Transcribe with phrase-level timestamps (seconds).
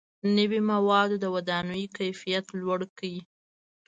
[0.35, 3.11] •نوي موادو د ودانیو کیفیت لوړ کړ.